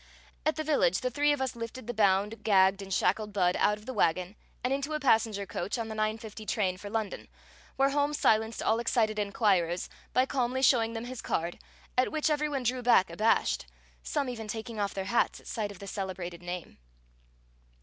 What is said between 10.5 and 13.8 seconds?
showing them his card, at which every one drew back abashed,